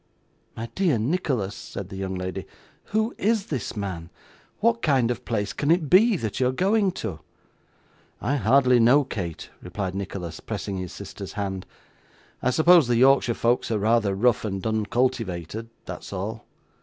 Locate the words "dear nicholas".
0.73-1.53